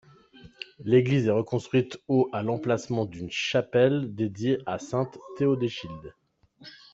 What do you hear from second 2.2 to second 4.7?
à l'emplacement d'une chapelle dédiée